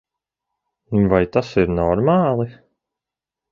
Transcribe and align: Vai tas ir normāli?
Vai 1.11 1.19
tas 1.37 1.53
ir 1.65 1.71
normāli? 1.81 2.49